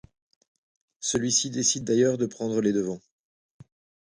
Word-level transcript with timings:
Celui-ci 0.99 1.51
décide 1.51 1.83
d'ailleurs 1.83 2.17
de 2.17 2.25
prendre 2.25 2.59
les 2.59 2.73
devants. 2.73 3.01